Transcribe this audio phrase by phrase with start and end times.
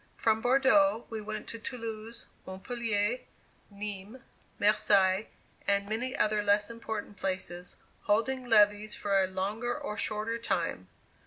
[0.15, 3.19] From Bordeaux we went to Toulouse, Montpellier,
[3.71, 4.19] Nismes,
[4.57, 5.27] Marseilles,
[5.67, 7.75] and many other less important places,
[8.05, 10.87] holding levees for a longer or shorter time.